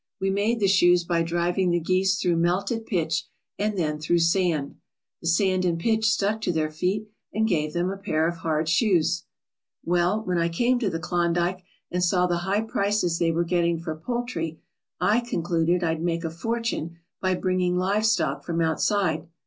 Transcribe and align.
We 0.19 0.31
made 0.31 0.59
the 0.59 0.67
shoes 0.67 1.03
by 1.03 1.21
driving 1.21 1.69
the 1.69 1.79
geese 1.79 2.19
through 2.19 2.37
melted 2.37 2.87
pitch 2.87 3.27
and 3.59 3.77
then 3.77 3.99
through 3.99 4.17
sand. 4.17 4.77
The 5.21 5.27
sand 5.27 5.63
and 5.63 5.79
pitch 5.79 6.09
stuck 6.09 6.41
to 6.41 6.51
their 6.51 6.71
feet 6.71 7.07
and 7.31 7.47
gave 7.47 7.73
them 7.73 7.91
a 7.91 7.97
pair 7.97 8.27
of 8.27 8.37
hard 8.37 8.67
shoes. 8.67 9.25
"Well, 9.85 10.19
when 10.21 10.39
I 10.39 10.49
came 10.49 10.79
to 10.79 10.89
the 10.89 10.97
Klondike 10.97 11.63
and 11.91 12.03
saw 12.03 12.25
the 12.25 12.37
high 12.49 12.61
prices 12.61 13.19
they 13.19 13.31
were 13.31 13.43
getting 13.43 13.77
for 13.77 13.95
poultry 13.95 14.59
I 14.99 15.19
concluded 15.19 15.83
I'd 15.83 16.01
make 16.01 16.23
a 16.23 16.31
fortune 16.31 16.97
by 17.21 17.35
bringing 17.35 17.77
live 17.77 18.07
stock 18.07 18.43
from 18.43 18.59
outside. 18.59 19.27